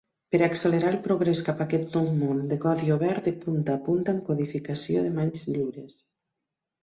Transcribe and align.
Per 0.33 0.37
accelerar 0.43 0.87
el 0.91 0.95
progrés 1.07 1.41
cap 1.49 1.59
a 1.61 1.65
aquest 1.65 1.97
nou 1.97 2.07
món 2.21 2.39
de 2.53 2.57
codi 2.63 2.89
obert 2.95 3.29
de 3.29 3.33
punta 3.43 3.75
a 3.79 3.83
punta 3.89 4.15
amb 4.15 4.25
codificació 4.31 5.03
de 5.09 5.11
mans 5.19 5.45
lliures. 5.53 6.01